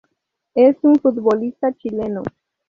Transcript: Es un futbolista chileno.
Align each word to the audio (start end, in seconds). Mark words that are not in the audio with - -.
Es 0.55 0.77
un 0.81 0.95
futbolista 0.95 1.71
chileno. 1.75 2.23